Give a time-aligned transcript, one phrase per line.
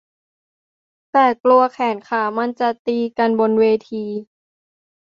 [1.11, 4.03] แต่กลัวแขนขามันจะตีกันบนเวที